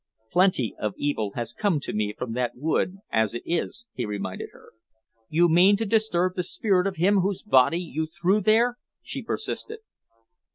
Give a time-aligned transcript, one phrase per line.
[0.31, 4.49] "Plenty of evil has come to me from that wood as it is," he reminded
[4.51, 4.71] her.
[5.29, 9.77] "You mean to disturb the spirit of him whose body you threw there?" she persisted.